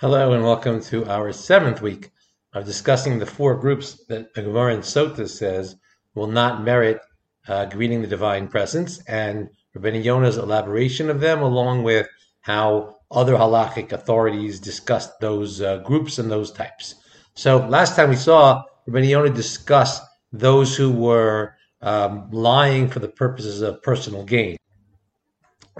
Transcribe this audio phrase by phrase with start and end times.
[0.00, 2.10] Hello and welcome to our seventh week
[2.52, 5.74] of discussing the four groups that the Gemara in Sota says
[6.14, 7.00] will not merit
[7.48, 12.06] uh, greeting the divine presence, and Rabbi Yonah's elaboration of them, along with
[12.42, 16.96] how other halachic authorities discussed those uh, groups and those types.
[17.32, 23.08] So last time we saw Rabbi Yonah discuss those who were um, lying for the
[23.08, 24.58] purposes of personal gain.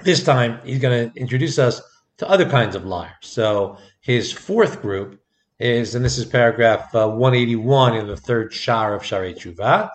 [0.04, 1.82] This time he's going to introduce us
[2.18, 3.14] to other kinds of liars.
[3.20, 5.20] So his fourth group
[5.58, 9.90] is, and this is paragraph uh, 181 in the third shar of Sha'arei Teshuvah.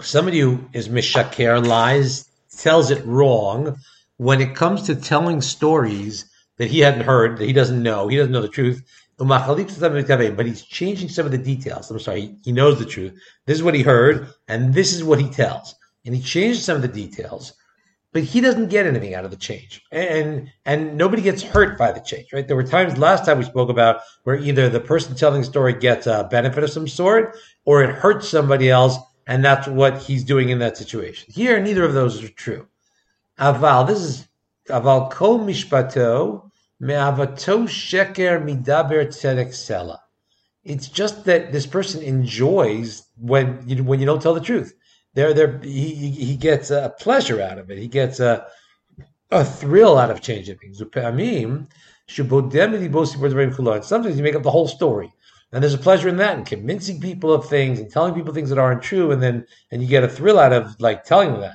[0.00, 3.76] Somebody who is mishaker, lies, tells it wrong
[4.16, 8.16] when it comes to telling stories that he hadn't heard, that he doesn't know, he
[8.16, 8.82] doesn't know the truth.
[9.16, 11.90] But he's changing some of the details.
[11.90, 13.18] I'm sorry, he knows the truth.
[13.46, 15.74] This is what he heard, and this is what he tells.
[16.04, 17.54] And he changed some of the details
[18.12, 19.82] but he doesn't get anything out of the change.
[19.92, 22.46] And and nobody gets hurt by the change right?
[22.46, 25.74] There were times last time we spoke about where either the person telling the story
[25.74, 30.24] gets a benefit of some sort or it hurts somebody else and that's what he's
[30.24, 31.32] doing in that situation.
[31.32, 32.66] Here neither of those are true.
[33.38, 34.28] Aval this is
[34.68, 36.50] aval kol mishpato
[36.80, 39.98] me'avato sheker midaber tzedek sela
[40.64, 44.74] it's just that this person enjoys when you when you don't tell the truth
[45.14, 47.78] there, there, he, he gets a pleasure out of it.
[47.78, 48.46] He gets a,
[49.30, 50.78] a thrill out of changing things.
[50.78, 51.58] Sometimes you
[54.22, 55.12] make up the whole story.
[55.50, 58.50] And there's a pleasure in that and convincing people of things and telling people things
[58.50, 59.12] that aren't true.
[59.12, 61.54] And then, and you get a thrill out of like telling them that.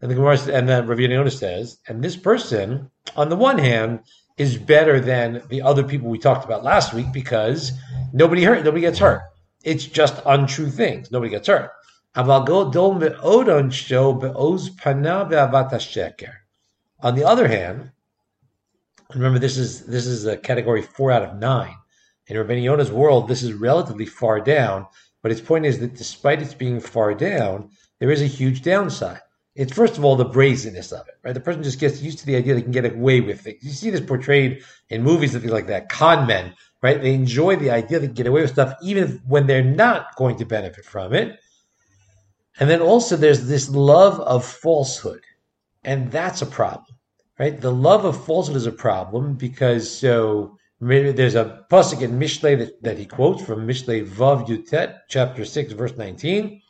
[0.00, 4.00] And the Gemara, and then Rav Yonah says, and this person, on the one hand,
[4.36, 7.72] is better than the other people we talked about last week because
[8.12, 9.22] nobody hurt, nobody gets hurt.
[9.62, 11.10] It's just untrue things.
[11.10, 11.70] Nobody gets hurt.
[17.00, 17.90] On the other hand,
[19.12, 21.74] remember this is this is a category four out of nine.
[22.28, 24.86] In Rabbi Yonah's world, this is relatively far down,
[25.22, 29.20] but its point is that despite its being far down, there is a huge downside.
[29.56, 31.34] It's first of all the brazenness of it, right?
[31.34, 33.62] The person just gets used to the idea they can get away with things.
[33.62, 35.88] You see this portrayed in movies and things like that.
[35.88, 37.00] Con men, right?
[37.02, 40.36] They enjoy the idea they can get away with stuff even when they're not going
[40.38, 41.40] to benefit from it.
[42.58, 45.22] And then also there's this love of falsehood.
[45.82, 46.96] And that's a problem,
[47.38, 47.60] right?
[47.60, 52.82] The love of falsehood is a problem because so there's a pasuk in Mishlei that,
[52.82, 56.60] that he quotes from Mishlei Vav Yutet, chapter 6, verse 19.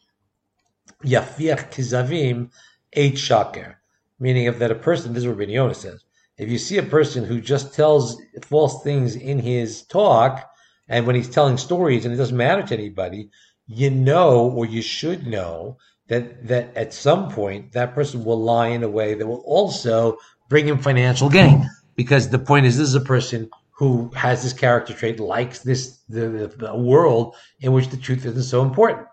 [1.05, 2.51] Yafiach kizavim
[2.93, 3.81] eight shaker.
[4.19, 6.05] Meaning of that a person, this is what Ben says,
[6.37, 10.51] if you see a person who just tells false things in his talk,
[10.89, 13.31] and when he's telling stories and it doesn't matter to anybody,
[13.67, 15.77] you know or you should know
[16.09, 20.19] that that at some point that person will lie in a way that will also
[20.49, 21.69] bring him financial gain.
[21.97, 25.99] Because the point is this is a person who has this character trait likes this
[26.09, 29.07] the, the, world in which the truth isn't so important.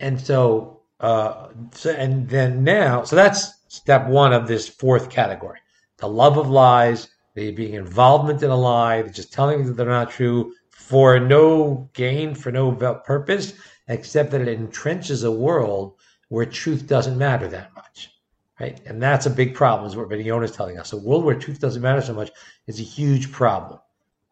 [0.00, 5.58] And so uh so and then now so that's step one of this fourth category.
[5.98, 10.10] The love of lies the being involvement in a lie just telling that they're not
[10.10, 10.54] true
[10.86, 13.54] for no gain, for no purpose,
[13.88, 15.94] except that it entrenches a world
[16.28, 18.12] where truth doesn't matter that much.
[18.60, 18.80] Right?
[18.86, 20.92] And that's a big problem, is what Ben is telling us.
[20.92, 22.30] A world where truth doesn't matter so much
[22.68, 23.80] is a huge problem.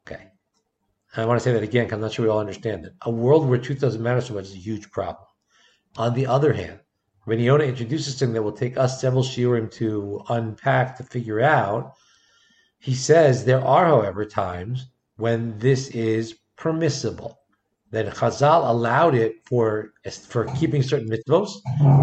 [0.06, 0.28] Okay.
[1.16, 2.94] I want to say that again because I'm not sure we all understand it.
[3.02, 5.26] A world where truth doesn't matter so much is a huge problem.
[5.96, 6.78] On the other hand,
[7.26, 11.94] Ben introduces something that will take us several shiurim to unpack to figure out.
[12.78, 14.86] He says there are, however, times
[15.16, 17.38] when this is permissible.
[17.90, 19.92] That Chazal allowed it for
[20.26, 21.50] for keeping certain mitzvos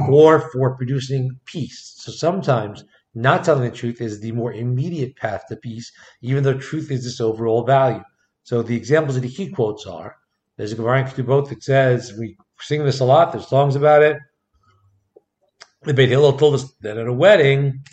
[0.10, 1.96] or for producing peace.
[1.98, 5.92] So sometimes not telling the truth is the more immediate path to peace,
[6.22, 8.04] even though truth is this overall value.
[8.44, 10.16] So the examples that he quotes are
[10.58, 13.32] there's a Gemara in Ketubot that says we sing this a lot.
[13.32, 14.18] There's songs about it.
[15.84, 17.84] The Beit Hillel told us that at a wedding,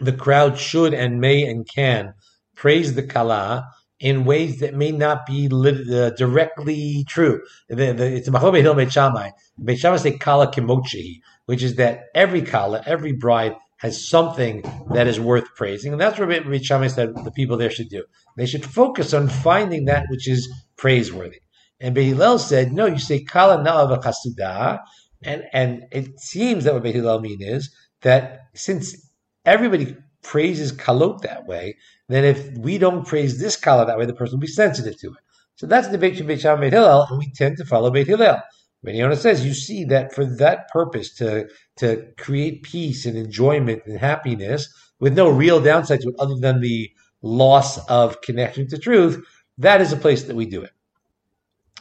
[0.00, 2.14] the crowd should and may and can
[2.56, 3.68] praise the Kala
[4.00, 7.40] in ways that may not be uh, directly true.
[7.68, 9.30] The, the, it's Machlobe Hill Beit Shammai.
[9.76, 15.54] Say Kala Kimochi, which is that every Kala, every bride has something that is worth
[15.56, 15.92] praising.
[15.92, 18.04] And that's what Beit Shammai said the people there should do.
[18.36, 21.40] They should focus on finding that which is praiseworthy.
[21.80, 24.80] And Beit said, no, you say Kala Na'ava Chasudah.
[25.22, 29.10] And, and it seems that what Beit Hillel mean is that since
[29.44, 31.76] everybody praises kalot that way,
[32.08, 35.08] then if we don't praise this kala that way, the person will be sensitive to
[35.08, 35.18] it.
[35.56, 38.42] So that's the Beit Beit Beit Hillel, and we tend to follow Beit Hillel.
[38.82, 43.98] Yonah says, you see that for that purpose, to, to create peace and enjoyment and
[43.98, 44.68] happiness,
[45.00, 46.90] with no real downside to it other than the
[47.22, 49.24] loss of connection to truth,
[49.56, 50.72] that is a place that we do it.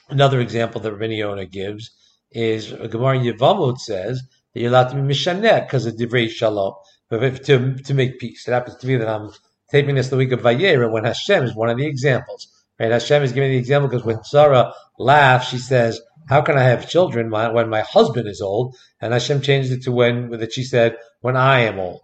[0.10, 1.92] Another example that Rabbi Yonah gives
[2.32, 4.24] is uh, Gemara Yevamot says
[4.54, 6.74] that you're allowed to be mishaneh because of divrei shalom,
[7.10, 8.48] to, to make peace.
[8.48, 9.32] It happens to be that I'm
[9.72, 12.48] taping this the week of Vayera when Hashem is one of the examples.
[12.80, 12.92] Right?
[12.92, 16.90] Hashem is giving the example because when Sarah laughs, she says, how can I have
[16.90, 18.76] children when my husband is old?
[19.02, 22.02] And Hashem changed it to when that she said, when I am old.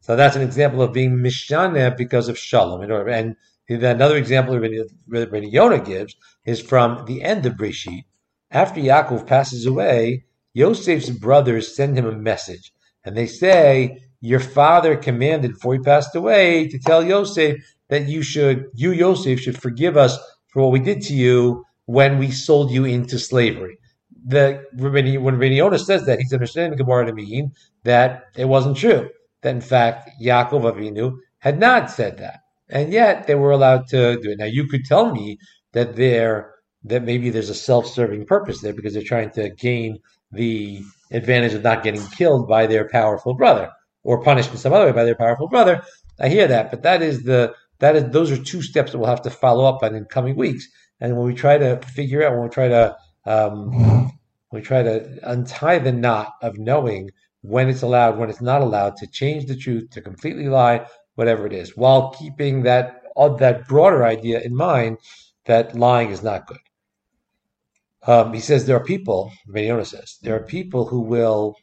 [0.00, 2.82] So that's an example of being mishaneh because of shalom.
[2.82, 3.36] And
[3.68, 8.04] another example Rabbi Yonah gives is from the end of Breshit.
[8.50, 10.24] After Yaakov passes away,
[10.54, 12.74] Yosef's brothers send him a message,
[13.04, 17.56] and they say, "Your father commanded before he passed away to tell Yosef
[17.88, 20.16] that you should, you Yosef, should forgive us
[20.52, 23.78] for what we did to you when we sold you into slavery."
[24.24, 27.50] The when Rabbi Yonah says that, he's understanding the Gemara to mean
[27.82, 29.08] that it wasn't true.
[29.42, 34.20] That in fact Yaakov Avinu had not said that, and yet they were allowed to
[34.22, 34.38] do it.
[34.38, 35.36] Now you could tell me
[35.72, 36.54] that there
[36.84, 39.98] that maybe there's a self-serving purpose there because they're trying to gain
[40.30, 40.80] the
[41.10, 43.68] advantage of not getting killed by their powerful brother
[44.04, 45.82] or punished in some other way by their powerful brother.
[46.20, 49.08] I hear that, but that is the that is those are two steps that we'll
[49.08, 50.68] have to follow up on in coming weeks.
[51.00, 52.96] And when we try to figure out, when we try to
[53.26, 54.12] um,
[54.52, 57.10] we try to untie the knot of knowing
[57.40, 61.46] when it's allowed, when it's not allowed, to change the truth, to completely lie, whatever
[61.46, 63.02] it is, while keeping that
[63.38, 64.98] that broader idea in mind
[65.44, 66.58] that lying is not good.
[68.06, 71.56] Um, he says there are people, Yonah says, there are people who will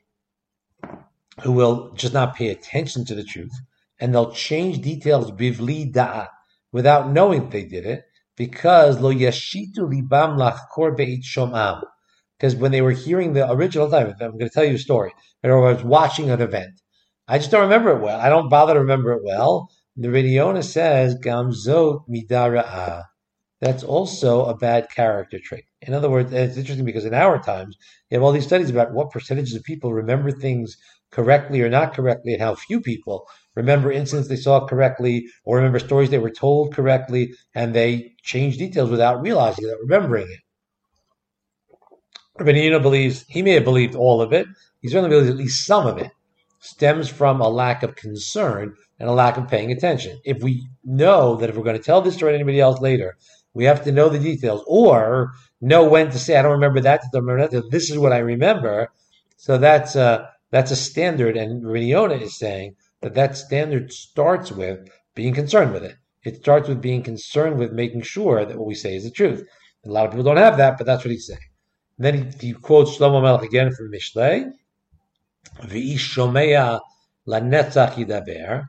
[1.41, 3.53] who will just not pay attention to the truth,
[3.99, 6.29] and they'll change details bivli da'at
[6.71, 8.03] without knowing they did it,
[8.35, 11.81] because lo yashitu libam lachkor beit shomam.
[12.37, 15.13] Because when they were hearing the original time, I'm going to tell you a story.
[15.43, 16.81] I was watching an event.
[17.27, 18.19] I just don't remember it well.
[18.19, 19.69] I don't bother to remember it well.
[19.97, 23.03] The Yonah says gamzot midara.
[23.59, 25.65] That's also a bad character trait.
[25.81, 27.75] In other words, it's interesting because in our times,
[28.09, 30.77] you have all these studies about what percentages of people remember things
[31.11, 33.25] correctly or not correctly, and how few people
[33.55, 38.57] remember incidents they saw correctly or remember stories they were told correctly, and they change
[38.57, 40.39] details without realizing that, remembering it.
[42.39, 44.47] Rabbi believes he may have believed all of it.
[44.81, 46.11] He certainly believes at least some of it
[46.61, 50.19] stems from a lack of concern and a lack of paying attention.
[50.25, 53.17] If we know that if we're going to tell this story to anybody else later,
[53.53, 55.31] we have to know the details or
[55.61, 57.71] know when to say, I don't remember that, don't remember that.
[57.71, 58.89] This is what I remember.
[59.37, 61.37] So that's a, that's a standard.
[61.37, 65.95] And Yonah is saying that that standard starts with being concerned with it.
[66.23, 69.45] It starts with being concerned with making sure that what we say is the truth.
[69.85, 71.39] A lot of people don't have that, but that's what he's saying.
[71.97, 74.51] And then he, he quotes Shlomo Melech again from Mishlei.
[75.61, 76.79] V'ish shomea
[77.27, 78.65] lanetzach yidaber.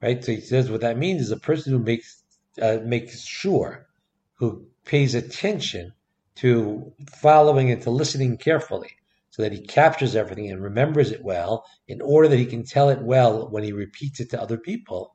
[0.00, 0.24] Right?
[0.24, 2.22] So he says what that means is a person who makes
[2.60, 3.86] uh, makes sure,
[4.34, 5.92] who pays attention
[6.36, 8.96] to following and to listening carefully
[9.34, 12.88] so that he captures everything and remembers it well in order that he can tell
[12.88, 15.12] it well when he repeats it to other people,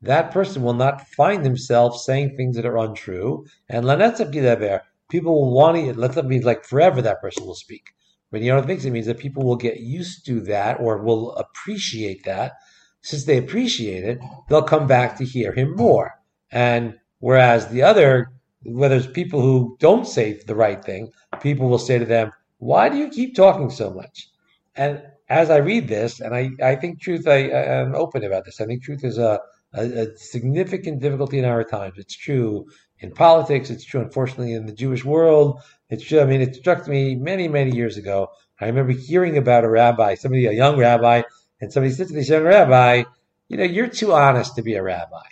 [0.00, 3.44] that person will not find himself saying things that are untrue.
[3.68, 3.84] And
[5.10, 7.82] people will want to, let that mean like forever that person will speak.
[8.30, 11.02] But you know what thinks it means that people will get used to that or
[11.02, 12.52] will appreciate that.
[13.02, 16.12] Since they appreciate it, they'll come back to hear him more.
[16.52, 18.28] And whereas the other
[18.64, 22.88] whether it's people who don't say the right thing, people will say to them, Why
[22.88, 24.28] do you keep talking so much?
[24.74, 28.44] And as I read this, and I, I think truth, I, I, am open about
[28.44, 28.60] this.
[28.60, 29.40] I think truth is a,
[29.74, 31.94] a, a significant difficulty in our times.
[31.98, 32.66] It's true
[33.00, 33.70] in politics.
[33.70, 35.60] It's true, unfortunately, in the Jewish world.
[35.90, 36.20] It's true.
[36.20, 38.28] I mean, it struck me many, many years ago.
[38.60, 41.22] I remember hearing about a rabbi, somebody, a young rabbi,
[41.60, 43.04] and somebody said to this young rabbi,
[43.48, 45.22] you know, you're too honest to be a rabbi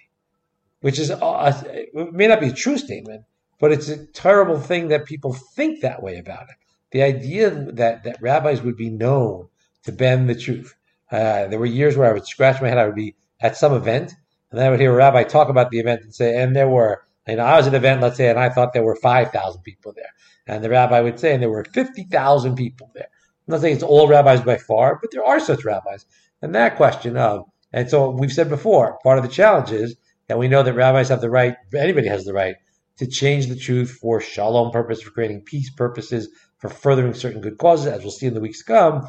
[0.84, 3.24] which is uh, it may not be a true statement,
[3.58, 6.56] but it's a terrible thing that people think that way about it.
[6.94, 9.48] The idea that that rabbis would be known
[9.82, 10.76] to bend the truth.
[11.10, 12.78] Uh, there were years where I would scratch my head.
[12.78, 14.12] I would be at some event,
[14.52, 16.68] and then I would hear a rabbi talk about the event and say, and there
[16.68, 18.94] were, you know, I was at an event, let's say, and I thought there were
[18.94, 20.10] 5,000 people there.
[20.46, 23.08] And the rabbi would say, and there were 50,000 people there.
[23.48, 26.06] I'm not saying it's all rabbis by far, but there are such rabbis.
[26.42, 29.96] And that question of, and so we've said before, part of the challenge is
[30.28, 32.54] that we know that rabbis have the right, anybody has the right,
[32.98, 36.28] to change the truth for shalom purpose, for creating peace purposes,
[36.64, 39.06] for furthering certain good causes, as we'll see in the weeks to come.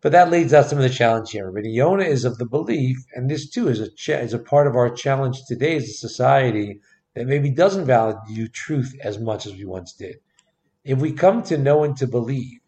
[0.00, 1.50] But that leads us of the challenge here.
[1.50, 4.66] Rabbi Yonah is of the belief, and this too is a cha- is a part
[4.66, 6.80] of our challenge today as a society
[7.14, 10.16] that maybe doesn't value truth as much as we once did.
[10.82, 12.60] If we come to know and to believe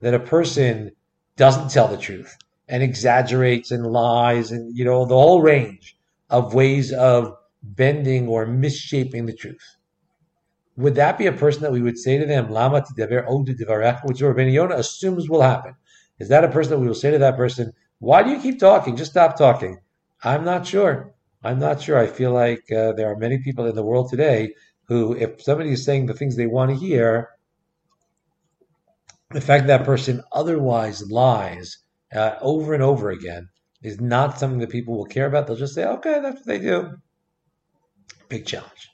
[0.00, 0.90] that a person
[1.36, 5.96] doesn't tell the truth and exaggerates and lies and you know the whole range
[6.30, 7.32] of ways of
[7.62, 9.76] bending or misshaping the truth.
[10.78, 14.04] Would that be a person that we would say to them, Lama tidever odu divarech,
[14.04, 15.74] which Rabbi Yonah assumes will happen?
[16.20, 18.60] Is that a person that we will say to that person, why do you keep
[18.60, 18.94] talking?
[18.94, 19.80] Just stop talking.
[20.22, 21.12] I'm not sure.
[21.42, 21.98] I'm not sure.
[21.98, 24.54] I feel like uh, there are many people in the world today
[24.86, 27.30] who, if somebody is saying the things they want to hear,
[29.30, 31.78] the fact that person otherwise lies
[32.14, 33.48] uh, over and over again
[33.82, 35.48] is not something that people will care about.
[35.48, 36.98] They'll just say, okay, that's what they do.
[38.28, 38.90] Big challenge.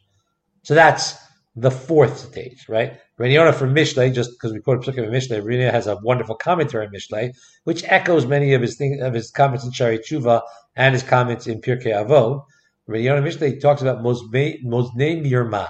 [0.63, 1.24] So that's
[1.57, 2.99] the fourth stage, right?
[3.19, 5.97] Rabbeinu Yonah from Mishlei, just because we quote Psukim in Mishlei, Rabbeinu Yonah has a
[6.03, 7.33] wonderful commentary in Mishlei,
[7.63, 10.43] which echoes many of his things, of his comments in Sha'arei Teshuvah
[10.75, 12.45] and his comments in Pirkei Avot.
[12.89, 15.69] Rabbeinu Yonah Mishlei talks about Mosne Mirma.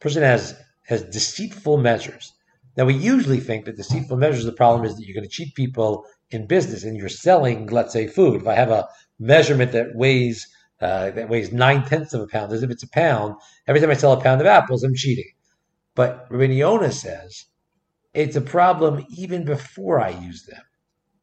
[0.00, 2.32] Person has has deceitful measures.
[2.76, 4.44] Now we usually think that deceitful measures.
[4.44, 7.92] The problem is that you're going to cheat people in business, and you're selling, let's
[7.92, 8.40] say, food.
[8.40, 10.48] If I have a measurement that weighs
[10.80, 13.34] uh, that weighs nine tenths of a pound, as if it's a pound.
[13.66, 15.30] Every time I sell a pound of apples, I'm cheating.
[15.94, 17.46] But Rabbi says
[18.14, 20.62] it's a problem even before I use them.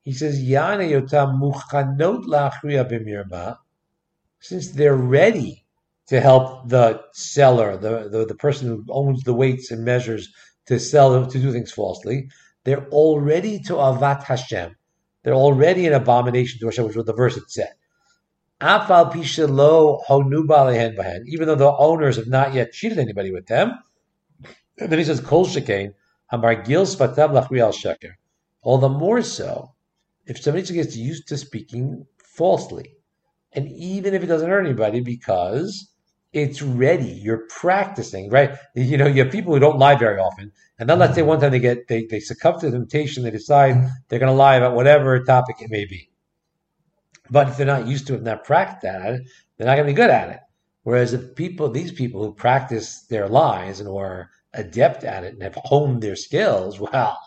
[0.04, 3.58] He says, Yana yotam muchanot b'mirma,
[4.40, 5.66] since they're ready
[6.08, 10.30] to help the seller, the, the, the person who owns the weights and measures
[10.68, 12.30] to sell them, to do things falsely,
[12.64, 14.76] they're already to avat Hashem.
[15.24, 17.74] They're already an abomination to Hashem, which was the verse it said.
[18.60, 20.00] Even though
[21.56, 23.74] the owners have not yet cheated anybody with them.
[24.80, 25.94] And then he says, Kol shekain,
[26.28, 28.14] hamar gil svatam al sheker.
[28.62, 29.74] All the more so
[30.26, 32.94] if somebody gets used to speaking falsely.
[33.54, 35.92] And even if it doesn't hurt anybody, because
[36.34, 38.58] it's ready, you're practicing, right?
[38.76, 40.52] You know, you have people who don't lie very often.
[40.80, 43.32] And then let's say one time they get, they, they succumb to the temptation, they
[43.32, 46.10] decide they're going to lie about whatever topic it may be.
[47.30, 49.22] But if they're not used to it and not practiced at it,
[49.58, 50.40] they're not going to be good at it.
[50.84, 55.44] Whereas if people, these people who practice their lies and are adept at it and
[55.44, 57.20] have honed their skills, well,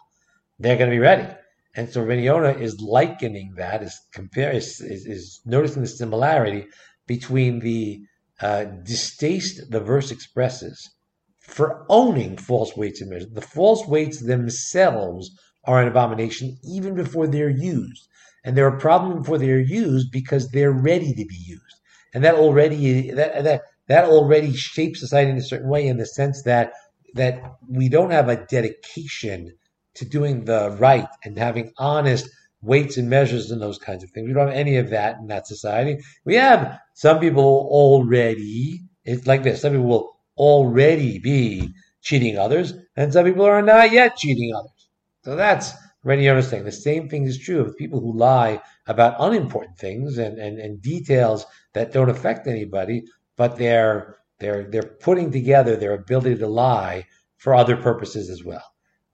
[0.58, 1.28] they're going to be ready.
[1.74, 6.66] And so Rabbeinu Yonah is likening that, is compare, is, is, is, noticing the similarity
[7.06, 8.00] between the
[8.40, 10.90] uh, distaste the verse expresses
[11.38, 13.30] for owning false weights and measures.
[13.32, 15.30] The false weights themselves
[15.64, 18.08] are an abomination even before they're used
[18.44, 21.80] and they're a problem before they're used because they're ready to be used,
[22.14, 26.06] and that already that that that already shapes society in a certain way in the
[26.06, 26.72] sense that
[27.14, 29.52] that we don't have a dedication
[29.94, 32.28] to doing the right and having honest
[32.62, 34.28] weights and measures and those kinds of things.
[34.28, 35.98] We don't have any of that in that society.
[36.24, 38.80] We have some people already.
[39.04, 39.62] It's like this.
[39.62, 41.70] Some people will already be
[42.02, 44.88] cheating others, and some people are not yet cheating others.
[45.24, 45.72] So that's
[46.04, 50.16] Rabbeinu Yonah's saying the same thing is true of people who lie about unimportant things
[50.16, 53.04] and, and, and details that don't affect anybody,
[53.36, 58.64] but they're they're they're putting together their ability to lie for other purposes as well.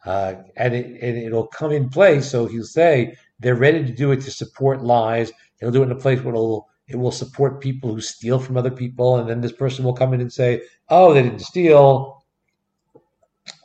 [0.04, 2.30] Uh, and, it, it'll come in place.
[2.30, 5.32] So he'll say they're ready to do it to support lies.
[5.58, 8.56] He'll do it in a place where it'll it will support people who steal from
[8.56, 12.15] other people, and then this person will come in and say, "Oh, they didn't steal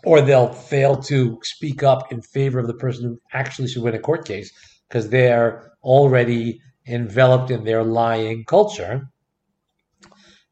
[0.03, 3.95] or they'll fail to speak up in favor of the person who actually should win
[3.95, 4.51] a court case
[4.87, 9.03] because they're already enveloped in their lying culture.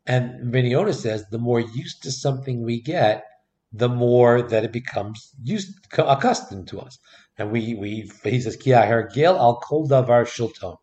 [0.06, 3.24] And Rabbeinu Yonah says the more used to something we get,
[3.72, 6.98] the more that it becomes used accustomed to us.
[7.38, 8.72] And we we he says Ki
[9.14, 10.78] Gil al kol davar shilton.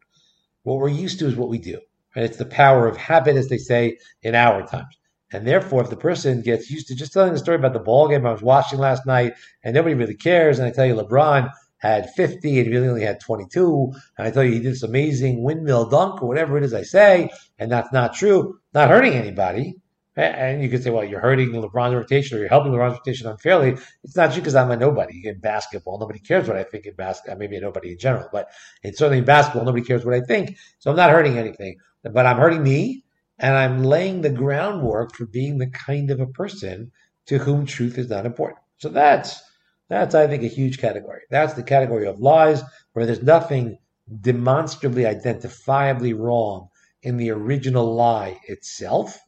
[0.62, 1.80] What we're used to is what we do.
[2.14, 4.96] And it's the power of habit, as they say in our times.
[5.32, 8.08] And therefore, if the person gets used to just telling the story about the ball
[8.08, 11.50] game I was watching last night and nobody really cares, and I tell you LeBron
[11.78, 14.82] had 50 and he really only had 22, and I tell you he did this
[14.82, 19.14] amazing windmill dunk or whatever it is I say, and that's not true, not hurting
[19.14, 19.76] anybody.
[20.18, 23.76] And you could say, well, you're hurting LeBron's rotation or you're helping LeBron's rotation unfairly.
[24.02, 25.98] It's not true because I'm a nobody in basketball.
[25.98, 27.36] Nobody cares what I think in basketball.
[27.36, 28.48] Maybe a nobody in general, but
[28.82, 30.56] it's certainly in basketball, nobody cares what I think.
[30.78, 33.04] So I'm not hurting anything, but I'm hurting me
[33.38, 36.92] and I'm laying the groundwork for being the kind of a person
[37.26, 38.60] to whom truth is not important.
[38.78, 39.42] So that's
[39.88, 41.22] that's I think a huge category.
[41.30, 42.62] That's the category of lies
[42.92, 43.78] where there's nothing
[44.20, 46.68] demonstrably identifiably wrong
[47.02, 49.18] in the original lie itself,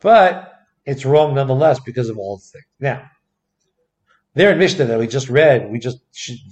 [0.00, 0.52] but
[0.84, 2.64] it's wrong nonetheless because of all the things.
[2.78, 3.10] Now,
[4.34, 5.98] there in Mishnah that we just read, we just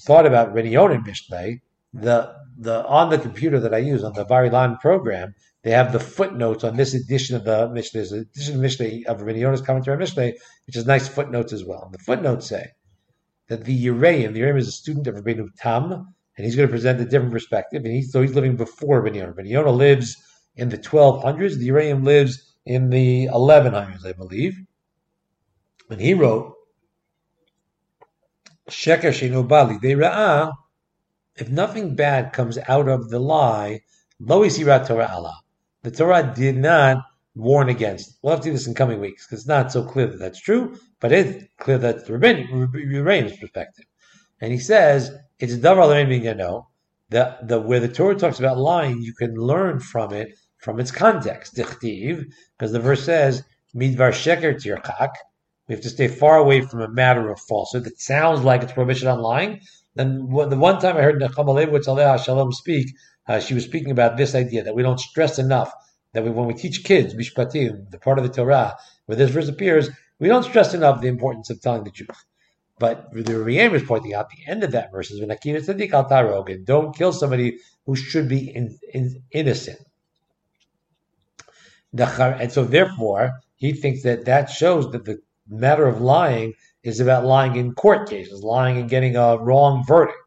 [0.00, 1.56] thought about Renion in Mishnah,
[1.92, 6.00] the the on the computer that I use on the Bar-Ilan program, they have the
[6.00, 8.00] footnotes on this edition of the Mishnah.
[8.00, 10.32] There's an edition of Mishnah of Rabbi Yonah's commentary on Mishnah,
[10.66, 11.82] which is nice footnotes as well.
[11.84, 12.66] And the footnotes say
[13.48, 16.72] that the Yereim, the Yereim is a student of Rabbi Tam, and he's going to
[16.72, 17.84] present a different perspective.
[17.84, 19.32] And he's, so he's living before Rabbi Yonah.
[19.32, 20.16] Rabbi lives
[20.56, 21.58] in the 1200s.
[21.58, 24.56] The Yereim lives in the 11 Haims, I believe.
[25.90, 26.54] And he wrote,
[28.68, 30.52] Sheker Shenu Bali, they ra'ah,
[31.36, 33.80] if nothing bad comes out of the lie,
[34.18, 35.40] lo Torah Allah.
[35.82, 38.18] The Torah did not warn against.
[38.22, 40.40] We'll have to do this in coming weeks because it's not so clear that that's
[40.40, 43.84] true, but it's clear that that's Rebbeinu perspective.
[44.40, 46.68] And he says it's a davar le'en know
[47.10, 50.90] the the where the Torah talks about lying, you can learn from it from its
[50.90, 51.54] context.
[51.54, 55.10] Because the verse says midvar sheker tirchak.
[55.68, 58.72] We have to stay far away from a matter of falsehood that sounds like it's
[58.72, 59.60] prohibition on lying.
[59.96, 62.94] Then the one time I heard Nechama Leibowitz Shalom speak,
[63.26, 65.72] uh, she was speaking about this idea that we don't stress enough
[66.12, 68.76] that we, when we teach kids mishpatim, the part of the Torah
[69.06, 69.88] where this verse appears,
[70.18, 72.24] we don't stress enough the importance of telling the truth.
[72.78, 77.12] But the Yereim is pointing out the end of that verse is al don't kill
[77.12, 79.78] somebody who should be in, in, innocent.
[81.98, 86.52] And so therefore, he thinks that that shows that the matter of lying
[86.86, 90.18] is about lying in court cases, lying and getting a wrong verdict.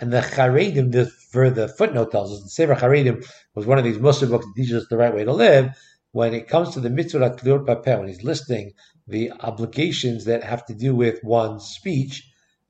[0.00, 3.22] And the Charedim, the, for the footnote tells us, the Sefer Charedim
[3.54, 5.76] was one of these musar books that teaches us the right way to live.
[6.12, 8.72] When it comes to the mitzvah Tliur Papeh, when he's listing
[9.06, 12.26] the obligations that have to do with one's speech,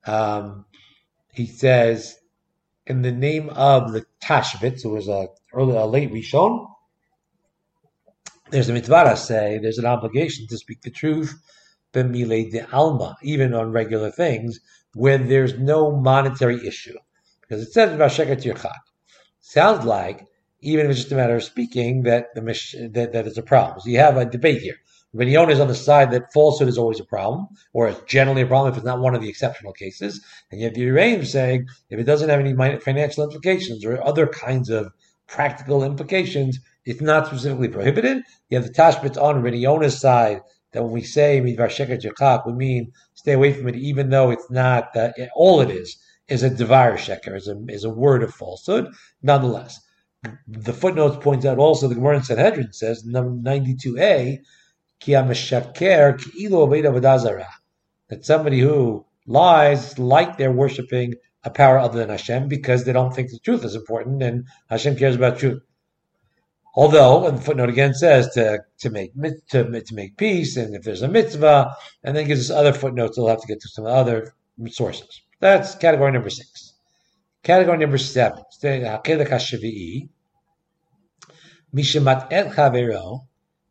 [0.07, 0.65] um,
[1.33, 2.17] he says,
[2.89, 6.67] in the name of the Tashbitz, who was a, early, a late Rishon,
[8.51, 11.33] there's a mitzvah say there's an obligation to speak the truth
[11.93, 14.61] b'mile de alma, even on regular things
[14.95, 16.97] when there's no monetary issue.
[17.41, 18.71] Because it says about sheker tirchak.
[19.41, 20.27] Sounds like,
[20.61, 22.41] even if it's just a matter of speaking, that the
[22.93, 23.81] that, that it's a problem.
[23.81, 24.77] So you have a debate here.
[25.13, 28.47] Rabbi is on the side that falsehood is always a problem, or it's generally a
[28.47, 30.25] problem if it's not one of the exceptional cases.
[30.51, 34.29] And you have the Yereim saying if it doesn't have any financial implications or other
[34.29, 34.93] kinds of
[35.27, 38.23] practical implications, it's not specifically prohibited.
[38.51, 40.43] You have the Tashbitz on Rabbi side
[40.73, 41.57] that when we say we
[42.55, 45.97] mean stay away from it, even though it's not that all it is
[46.29, 48.87] is a devar sheker, is a is a word of falsehood.
[49.23, 49.81] Nonetheless,
[50.47, 54.41] the footnotes point out also the Gemara in Sanhedrin says number ninety two a
[58.09, 63.15] that somebody who lies like they're worshiping a power other than Hashem because they don't
[63.15, 65.63] think the truth is important and Hashem cares about truth.
[66.75, 69.13] Although, and the footnote again says to, to make
[69.51, 73.19] to, to make peace, and if there's a mitzvah, and then gives us other footnotes,
[73.19, 74.35] we'll have to get to some other
[74.69, 75.23] sources.
[75.41, 76.75] That's category number six.
[77.43, 78.45] Category number seven.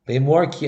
[0.10, 0.68] Lemor ki.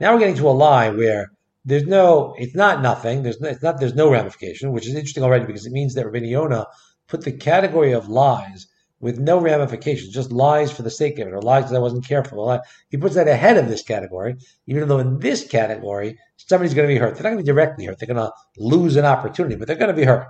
[0.00, 1.32] Now we're getting to a line where
[1.64, 3.22] there's no, it's not nothing.
[3.22, 6.04] There's no, it's not, there's no ramification, which is interesting already because it means that
[6.04, 6.66] Rabbi Yonah
[7.12, 8.66] put the category of lies
[8.98, 12.06] with no ramifications, just lies for the sake of it, or lies because I wasn't
[12.06, 12.60] careful.
[12.88, 16.94] He puts that ahead of this category, even though in this category, somebody's going to
[16.94, 17.14] be hurt.
[17.14, 17.98] They're not going to be directly hurt.
[17.98, 20.26] They're going to lose an opportunity, but they're going to be hurt.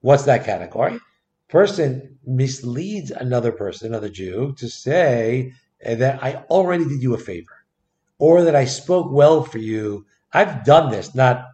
[0.00, 0.98] What's that category?
[1.54, 5.52] person misleads another person, another Jew, to say
[5.84, 7.64] that I already did you a favor
[8.18, 10.06] or that I spoke well for you.
[10.32, 11.46] I've done this, not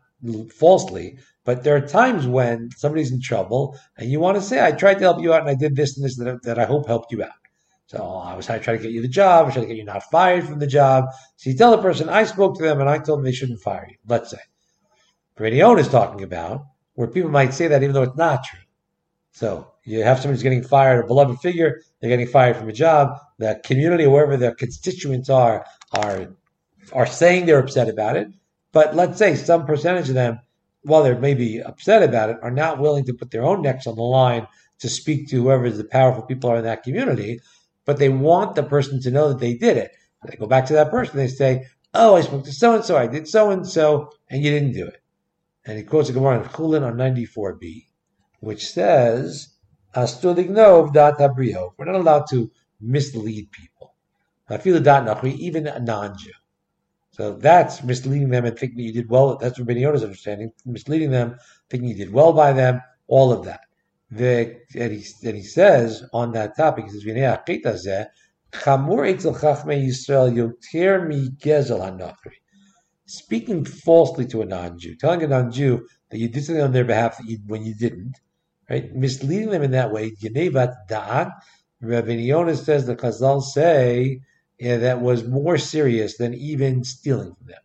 [0.55, 4.72] falsely, but there are times when somebody's in trouble and you want to say, I
[4.72, 6.87] tried to help you out and I did this and this that, that I hope
[6.87, 7.31] helped you out.
[7.87, 9.79] So oh, I was trying to get you the job, I was trying to get
[9.79, 11.07] you not fired from the job.
[11.37, 13.61] So you tell the person, I spoke to them and I told them they shouldn't
[13.61, 14.38] fire you, let's say.
[15.37, 18.61] Brady is talking about where people might say that even though it's not true.
[19.33, 22.72] So you have somebody who's getting fired, a beloved figure, they're getting fired from a
[22.72, 23.18] job.
[23.38, 26.37] The community, wherever their constituents are, are
[26.92, 28.29] are saying they're upset about it.
[28.72, 30.40] But let's say some percentage of them,
[30.83, 33.87] while they may be upset about it, are not willing to put their own necks
[33.87, 34.47] on the line
[34.79, 37.40] to speak to whoever the powerful people are in that community.
[37.85, 39.93] But they want the person to know that they did it.
[40.25, 41.16] They go back to that person.
[41.16, 42.97] They say, "Oh, I spoke to so and so.
[42.97, 45.01] I did so and so, and you didn't do it."
[45.66, 47.90] And he quotes a Gemara in Chulin on 94b
[48.40, 49.49] which says,
[49.95, 51.19] Astulignov dat.
[51.19, 53.95] We're not allowed to mislead people.
[54.64, 56.31] Even a non-Jew.
[57.20, 59.37] So that's misleading them and thinking you did well.
[59.37, 60.52] That's what Rabbeinu Yonah's understanding.
[60.64, 61.37] Misleading them,
[61.68, 63.61] thinking you did well by them, all of that.
[64.11, 68.06] The, and, he, and he says on that topic, he says,
[73.04, 77.18] Speaking falsely to a non-Jew, telling a non-Jew that you did something on their behalf
[77.26, 78.16] you, when you didn't,
[78.70, 78.94] right?
[78.94, 80.12] Misleading them in that way.
[80.12, 80.74] Yenevat
[82.56, 84.22] says the Chazal say
[84.61, 87.62] yeah, that was more serious than even stealing from them,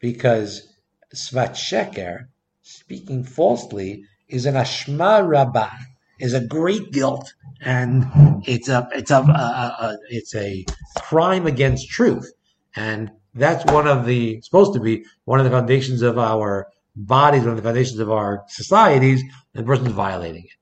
[0.00, 0.72] because
[1.14, 2.28] svat sheker,
[2.62, 5.76] speaking falsely, is an ashma rabbah.
[6.18, 8.06] is a great guilt, and
[8.46, 10.64] it's a it's a, a, a it's a
[10.98, 12.32] crime against truth,
[12.74, 17.42] and that's one of the supposed to be one of the foundations of our bodies,
[17.42, 19.22] one of the foundations of our societies,
[19.54, 20.56] and the person's violating it.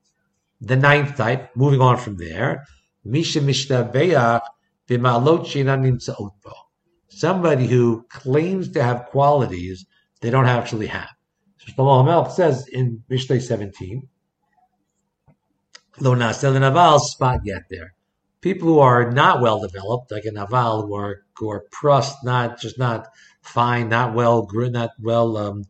[0.60, 2.64] The ninth type, moving on from there,
[3.04, 4.40] Misha Mishtabeach
[7.08, 9.86] Somebody who claims to have qualities
[10.20, 11.10] they don't actually have.
[11.58, 14.08] So Shlomo HaMelech says in Mishlei 17,
[16.00, 17.94] Lo nasel naval spot yet there.
[18.40, 22.60] People who are not well developed, like a naval, who are who are prust, not
[22.60, 23.08] just not
[23.42, 25.64] fine, not well, not well um,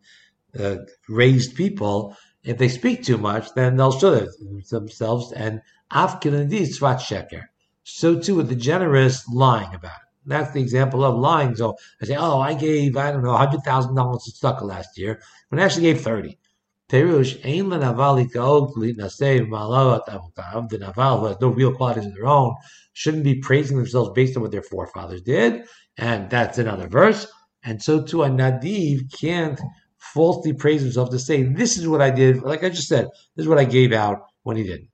[0.59, 0.77] uh,
[1.09, 2.15] raised people.
[2.45, 4.29] If they speak too much, then they'll show
[4.71, 5.33] themselves.
[5.33, 7.45] And afkin indeed sheker.
[7.91, 10.27] So too with the generous lying about it.
[10.27, 11.57] That's the example of lying.
[11.57, 15.59] So I say, oh, I gave, I don't know, $100,000 to tzedakah last year, when
[15.59, 16.39] I actually gave 30.
[16.91, 19.49] Perush, ein lenavali avotav.
[20.69, 22.55] The naval who has no real qualities of their own
[22.93, 25.65] shouldn't be praising themselves based on what their forefathers did.
[25.97, 27.27] And that's another verse.
[27.65, 29.61] And so too, a nadiv can't
[29.99, 32.43] falsely praise himself to say, this is what I did.
[32.43, 34.89] Like I just said, this is what I gave out when he didn't.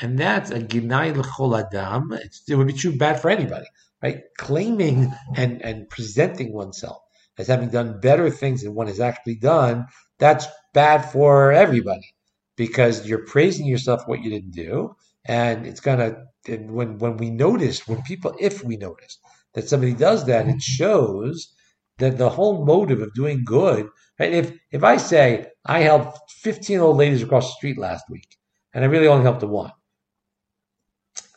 [0.00, 2.12] And that's a ginai l'chol adam.
[2.48, 3.66] It would be too bad for anybody,
[4.02, 4.22] right?
[4.38, 7.02] Claiming and, and presenting oneself
[7.38, 9.86] as having done better things than one has actually done,
[10.18, 12.14] that's bad for everybody
[12.56, 14.94] because you're praising yourself for what you didn't do.
[15.24, 19.18] And it's gonna when when we notice, when people if we notice
[19.54, 21.52] that somebody does that, it shows
[21.98, 24.32] that the whole motive of doing good, right?
[24.32, 28.36] If if I say I helped 15 old ladies across the street last week,
[28.74, 29.72] and I really only helped the one,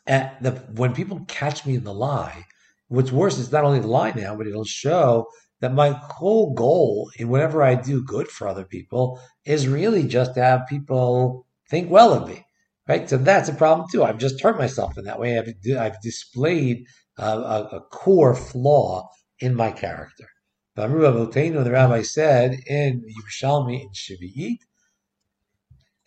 [0.08, 2.46] at the when people catch me in the lie,
[2.88, 5.28] what's worse is not only the lie now, but it'll show
[5.62, 10.36] that my whole goal in whatever I do good for other people is really just
[10.36, 12.46] to have people think well of me,
[12.88, 13.10] right?
[13.10, 14.04] So that's a problem too.
[14.04, 15.38] I've just hurt myself in that way.
[15.38, 16.86] I've, I've displayed
[17.18, 19.08] a, a, core flaw
[19.40, 20.28] in my character.
[20.76, 24.58] The rabbi said in Yerushalmi in Shavuot,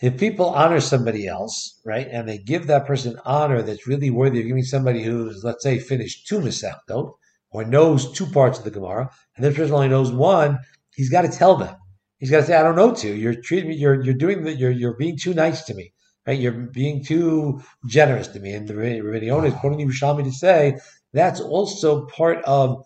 [0.00, 4.40] if people honor somebody else, right, and they give that person honor that's really worthy
[4.40, 7.12] of giving somebody who's, let's say, finished two Masechtot,
[7.50, 10.59] or knows two parts of the Gemara, and this person only knows one,
[10.94, 11.74] he's got to tell them.
[12.18, 13.14] He's got to say, I don't know two.
[13.14, 15.92] You're treating me, you're, you're doing the, you're, you're being too nice to me,
[16.26, 16.38] right?
[16.38, 18.52] You're being too generous to me.
[18.52, 20.78] And the Rebbeinu is quoting Yerushalmi to say,
[21.12, 22.82] that's also part of,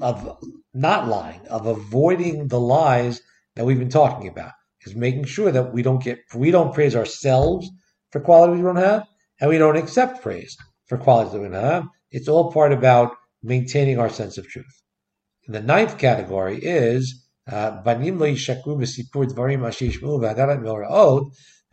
[0.00, 0.38] of
[0.72, 3.20] not lying, of avoiding the lies
[3.56, 4.52] that we've been talking about.
[4.86, 7.68] Is making sure that we don't get, we don't praise ourselves
[8.12, 9.04] for qualities we don't have,
[9.40, 11.86] and we don't accept praise for qualities that we don't have.
[12.12, 14.82] It's all part about maintaining our sense of truth.
[15.46, 18.10] And the ninth category is uh, they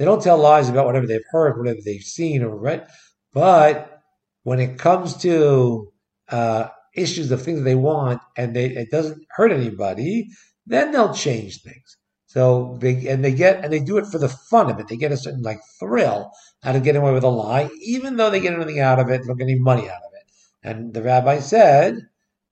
[0.06, 2.88] don't tell lies about whatever they've heard, whatever they've seen or read,
[3.32, 4.02] but
[4.43, 5.91] when it comes to
[6.30, 10.28] uh, issues of things they want and they, it doesn't hurt anybody,
[10.65, 11.97] then they'll change things.
[12.34, 14.88] So they and they get and they do it for the fun of it.
[14.88, 16.32] They get a certain like thrill
[16.63, 19.22] out of getting away with a lie, even though they get anything out of it,
[19.22, 20.24] they don't get any money out of it.
[20.63, 22.00] And the rabbi said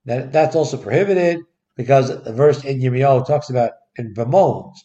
[0.04, 1.40] that that's also prohibited
[1.74, 4.76] because the verse in Yirmiyahu talks about in bemoans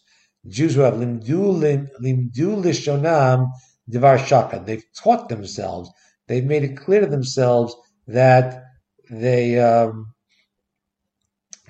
[0.47, 3.51] Jews who have limdu limdu lishonam
[3.87, 4.63] divar shaka.
[4.65, 5.91] They've taught themselves.
[6.27, 7.75] They've made it clear to themselves
[8.07, 8.63] that
[9.11, 10.15] they um,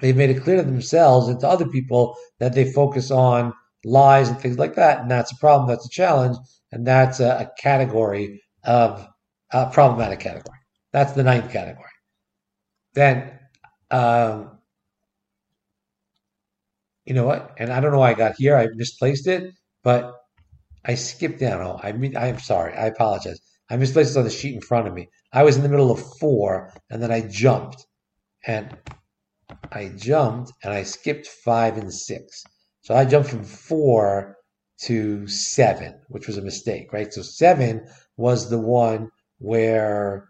[0.02, 3.54] they've made it clear to themselves and to other people that they focus on
[3.86, 5.70] lies and things like that, and that's a problem.
[5.70, 6.38] That's a challenge,
[6.72, 9.08] and that's a, a category of
[9.52, 10.58] a problematic category.
[10.92, 11.86] That's the ninth category.
[12.94, 13.40] Then,
[13.92, 14.60] um,
[17.06, 17.56] you know what?
[17.58, 18.58] And I don't know why I got here.
[18.58, 20.14] I misplaced it, but
[20.84, 21.62] I skipped down.
[21.62, 22.74] Oh, I mean, I'm sorry.
[22.74, 23.40] I apologize.
[23.70, 25.10] I misplaced it on the sheet in front of me.
[25.32, 27.86] I was in the middle of four, and then I jumped,
[28.46, 28.76] and
[29.72, 32.44] I jumped, and I skipped five and six.
[32.82, 34.38] So I jumped from four
[34.84, 37.14] to seven, which was a mistake, right?
[37.14, 40.30] So seven was the one where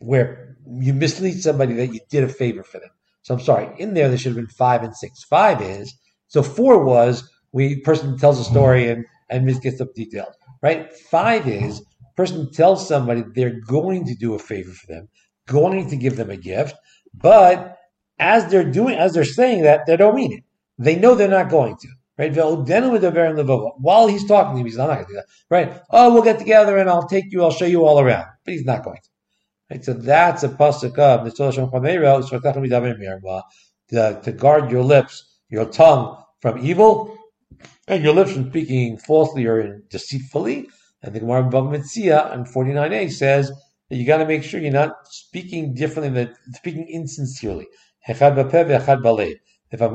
[0.00, 2.90] where you mislead somebody that you did a favor for them.
[3.22, 3.68] So I'm sorry.
[3.78, 5.24] In there, there should have been five and six.
[5.24, 5.92] Five is
[6.28, 10.94] so four was we person tells a story and and gets up details, right?
[10.94, 11.82] Five is
[12.16, 15.08] person tells somebody they're going to do a favor for them,
[15.46, 16.74] going to give them a gift,
[17.14, 17.78] but
[18.18, 20.44] as they're doing, as they're saying that, they don't mean it.
[20.78, 21.88] They know they're not going to.
[22.18, 22.34] Right?
[22.34, 25.26] While he's talking to him, he's not going to do that.
[25.48, 25.80] Right?
[25.90, 28.26] Oh, we'll get together and I'll take you, I'll show you all around.
[28.44, 29.08] But he's not going to.
[29.70, 29.84] Right?
[29.84, 31.32] So that's a pasuk of
[33.90, 37.16] to, uh, to guard your lips, your tongue from evil,
[37.86, 40.68] and your lips from speaking falsely or deceitfully.
[41.02, 43.52] And the Gemara Bava Metzia on 49a says
[43.90, 47.66] you got to make sure you're not speaking differently, than speaking insincerely.
[48.06, 48.38] If I'm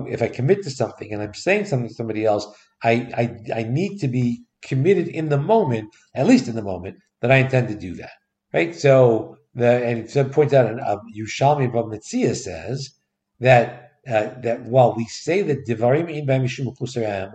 [0.08, 2.48] if I commit to something and I'm saying something to somebody else,
[2.84, 6.98] I, I I need to be committed in the moment, at least in the moment,
[7.22, 8.12] that I intend to do that.
[8.54, 8.76] Right?
[8.76, 12.92] So the and it points out, uh, Yerushalmi Bava Metzia says
[13.40, 16.10] that uh, that while we say that divarim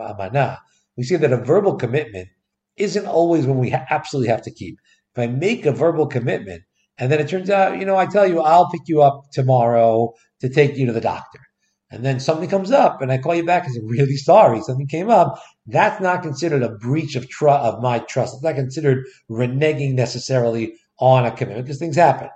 [0.00, 0.58] amana,
[0.96, 2.28] we say that a verbal commitment
[2.76, 4.78] isn't always when we ha- absolutely have to keep.
[5.20, 6.62] I make a verbal commitment
[6.98, 10.12] and then it turns out, you know, I tell you I'll pick you up tomorrow
[10.40, 11.38] to take you to the doctor,
[11.90, 14.86] and then something comes up and I call you back and say, really sorry, something
[14.86, 15.40] came up.
[15.66, 18.34] That's not considered a breach of trust of my trust.
[18.34, 22.28] It's not considered reneging necessarily on a commitment because things happen.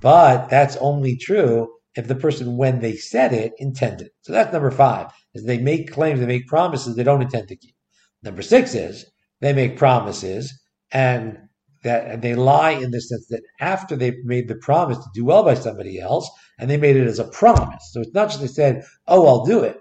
[0.00, 4.10] But that's only true if the person, when they said it, intended.
[4.22, 7.56] So that's number five, is they make claims, they make promises they don't intend to
[7.56, 7.74] keep.
[8.22, 9.06] Number six is
[9.40, 10.52] they make promises
[10.92, 11.38] and
[11.82, 15.24] that and they lie in the sense that after they've made the promise to do
[15.24, 17.90] well by somebody else, and they made it as a promise.
[17.92, 19.78] So it's not just they said, "Oh, I'll do it,"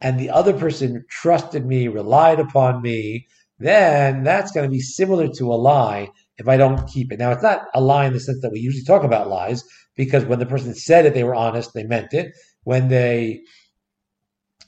[0.00, 3.26] and the other person trusted me, relied upon me.
[3.58, 6.08] Then that's going to be similar to a lie
[6.38, 7.18] if I don't keep it.
[7.18, 9.64] Now, it's not a lie in the sense that we usually talk about lies,
[9.96, 12.32] because when the person said it, they were honest, they meant it.
[12.64, 13.42] When they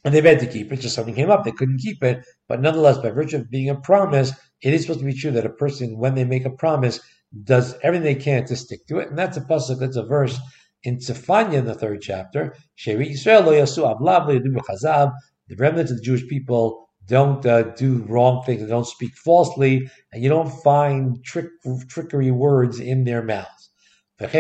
[0.05, 2.25] and they meant to keep it, just something came up, they couldn't keep it.
[2.49, 5.47] But nonetheless, by virtue of being a promise, it is supposed to be true that
[5.47, 7.01] a person, when they make a promise,
[7.45, 9.09] does everything they can to stick to it.
[9.09, 10.39] And that's a pasuk, that's a verse
[10.85, 12.55] in Tzefanya in the third chapter.
[15.49, 20.23] The remnants of the Jewish people don't uh, do wrong things, don't speak falsely, and
[20.23, 21.47] you don't find trick,
[21.89, 23.71] trickery words in their mouths.
[24.21, 24.33] And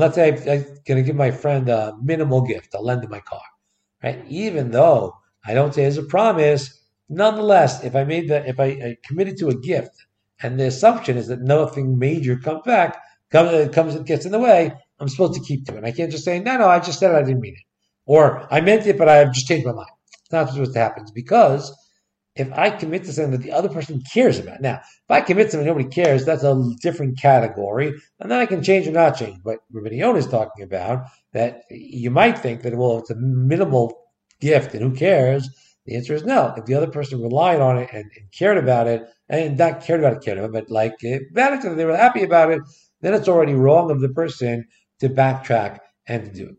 [0.00, 3.20] let's say I'm going to give my friend a minimal gift, I'll lend him my
[3.20, 3.42] car.
[4.02, 4.24] Right?
[4.28, 5.14] Even though
[5.46, 9.36] I don't say as a promise, nonetheless, if I made that, if I, I, committed
[9.38, 9.94] to a gift,
[10.42, 14.38] and the assumption is that nothing major uh, comes back, comes, comes gets in the
[14.38, 15.84] way, I'm supposed to keep to it.
[15.84, 17.64] I can't just say, no, no, I just said I didn't mean it.
[18.06, 19.90] Or I meant it, but I have just changed my mind.
[20.20, 21.72] It's not supposed to happen because
[22.34, 24.60] if I commit to something that the other person cares about.
[24.60, 27.88] Now, if I commit something nobody cares, that's a different category,
[28.20, 29.38] and then I can change or not change.
[29.44, 33.94] But Yonah is talking about that you might think that well, it's a minimal
[34.40, 35.48] gift, and who cares?
[35.86, 36.54] The answer is no.
[36.56, 40.00] If the other person relied on it and, and cared about it, and not cared
[40.00, 42.60] about it, cared about it, but like uh, about it, they were happy about it,
[43.00, 44.64] then it's already wrong of the person
[45.00, 46.56] to backtrack and to do it.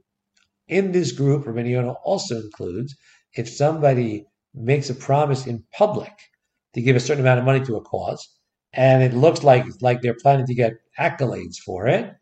[0.67, 2.95] In this group, Yonah also includes
[3.35, 6.11] if somebody makes a promise in public
[6.73, 8.27] to give a certain amount of money to a cause,
[8.73, 12.13] and it looks like like they're planning to get accolades for it,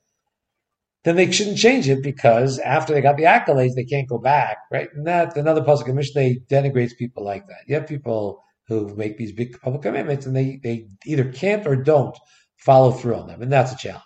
[1.03, 4.57] then they shouldn't change it because after they got the accolades, they can't go back,
[4.71, 4.89] right?
[4.93, 7.63] And that another public commission they denigrates people like that.
[7.67, 11.75] You have people who make these big public commitments and they they either can't or
[11.75, 12.17] don't
[12.57, 14.03] follow through on them, and that's a challenge.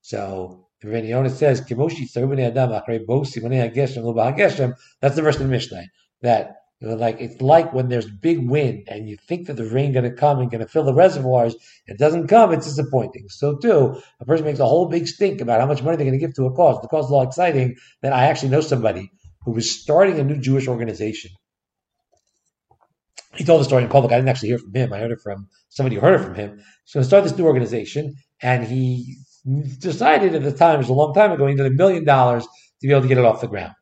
[0.00, 1.76] So Yonah says, That's the
[5.22, 5.84] verse in the Mishnah
[6.22, 9.68] that you know, like it's like when there's big wind and you think that the
[9.68, 12.52] rain going to come and going to fill the reservoirs, it doesn't come.
[12.52, 13.26] It's disappointing.
[13.28, 16.18] So too, a person makes a whole big stink about how much money they're going
[16.18, 16.80] to give to a cause.
[16.80, 17.76] The cause is all exciting.
[18.00, 19.10] Then I actually know somebody
[19.44, 21.32] who was starting a new Jewish organization.
[23.34, 24.12] He told the story in public.
[24.12, 24.92] I didn't actually hear from him.
[24.92, 26.60] I heard it from somebody who heard it from him.
[26.84, 29.16] So he started this new organization, and he
[29.78, 32.44] decided at the time, it was a long time ago, he needed a million dollars
[32.44, 33.74] to be able to get it off the ground.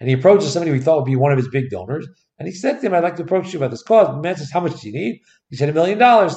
[0.00, 2.08] And he approaches somebody he thought would be one of his big donors.
[2.42, 4.08] And he said to him, I'd like to approach you about this cause.
[4.08, 5.20] The man says, How much do you need?
[5.48, 6.34] He said, A million dollars.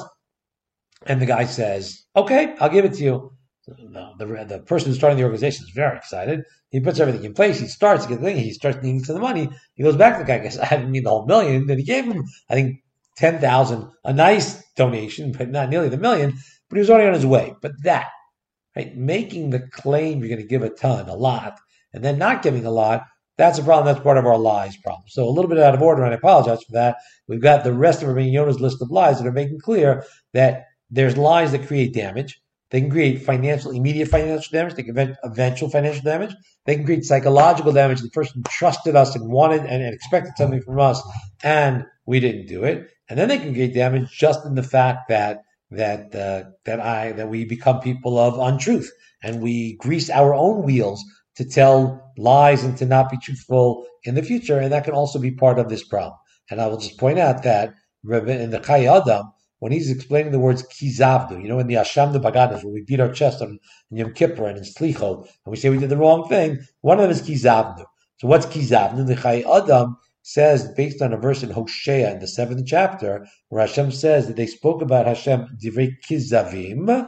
[1.07, 3.31] And the guy says, Okay, I'll give it to you.
[3.65, 6.43] The, the, the, person who's starting the organization is very excited.
[6.69, 7.59] He puts everything in place.
[7.59, 8.37] He starts to get the thing.
[8.37, 9.49] He starts needing some money.
[9.73, 10.37] He goes back to the guy.
[10.43, 11.65] Goes, I didn't need the whole million.
[11.65, 12.83] Then he gave him, I think,
[13.17, 16.37] ten thousand, a nice donation, but not nearly the million.
[16.69, 17.55] But he was already on his way.
[17.63, 18.09] But that,
[18.75, 21.59] right, making the claim you're going to give a ton, a lot,
[21.93, 23.05] and then not giving a lot
[23.37, 23.85] that's a problem.
[23.85, 25.07] That's part of our lies problem.
[25.07, 26.97] So a little bit out of order, and I apologize for that.
[27.27, 30.65] We've got the rest of Rabbi Yonah's list of lies that are making clear that
[30.89, 32.41] there's lies that create damage.
[32.71, 34.73] They can create financial, immediate financial damage.
[34.73, 36.35] They can prevent eventual financial damage.
[36.65, 38.01] They can create psychological damage.
[38.01, 41.01] The person trusted us and wanted and, and expected something from us,
[41.43, 42.89] and we didn't do it.
[43.09, 47.11] And then they can create damage just in the fact that that uh, that I
[47.13, 51.03] that we become people of untruth and we grease our own wheels
[51.37, 55.19] to tell lies and to not be truthful in the future, and that can also
[55.19, 56.17] be part of this problem.
[56.49, 60.39] And I will just point out that in the Chayei Adam, when he's explaining the
[60.39, 63.57] words kizavdu, you know, in the Asham the Bagadas, when we beat our chest on
[63.89, 67.03] Yom Kippur and in Slichot, and we say we did the wrong thing, one of
[67.03, 67.85] them is kizavdu.
[68.17, 69.07] So what's kizavdu?
[69.07, 73.65] The Chayei Adam says, based on a verse in Hosea in the seventh chapter, where
[73.65, 77.07] Hashem says that they spoke about Hashem divrei kizavim.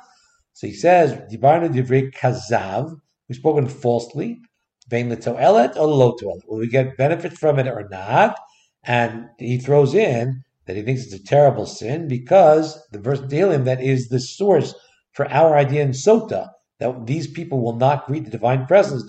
[0.54, 3.00] So he says, divrei kazav.
[3.28, 4.40] We've spoken falsly.
[4.90, 6.48] Vein or lo to'elet.
[6.48, 8.38] Will we get benefit from it or not?
[8.84, 13.66] And he throws in that he thinks it's a terrible sin because the verse Tehillim
[13.66, 14.74] that is the source
[15.12, 19.04] for our idea in Sota that these people will not greet the divine presence.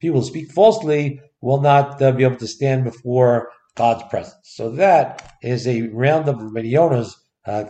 [0.00, 4.40] People who speak falsely will not uh, be able to stand before God's presence.
[4.44, 7.12] So that is a round of Rabbeinu
[7.46, 7.64] uh,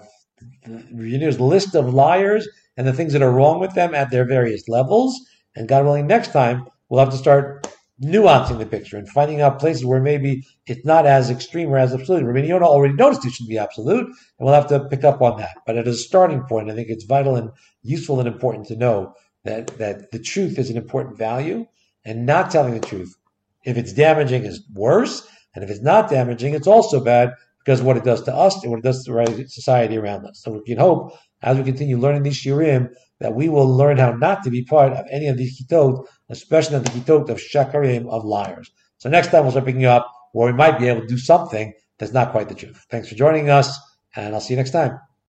[1.44, 5.20] list of liars and the things that are wrong with them at their various levels.
[5.54, 7.66] And God willing, next time we'll have to start
[8.02, 11.92] nuancing the picture and finding out places where maybe it's not as extreme or as
[11.92, 12.24] absolute.
[12.24, 15.36] Rabbi Yonah already noticed it should be absolute, and we'll have to pick up on
[15.38, 15.56] that.
[15.66, 17.50] But at a starting point, I think it's vital and
[17.82, 19.14] useful and important to know
[19.44, 21.66] that, that the truth is an important value,
[22.04, 23.16] and not telling the truth,
[23.64, 27.96] if it's damaging, is worse, and if it's not damaging, it's also bad because what
[27.96, 30.40] it does to us and what it does to society around us.
[30.42, 31.12] So we can hope,
[31.42, 34.92] as we continue learning these shiurim, that we will learn how not to be part
[34.92, 38.70] of any of these kitot, especially of the kitot of shakarim, of liars.
[38.98, 41.72] So next time we'll start picking up where we might be able to do something
[41.98, 42.84] that's not quite the truth.
[42.90, 43.78] Thanks for joining us,
[44.14, 45.07] and I'll see you next time.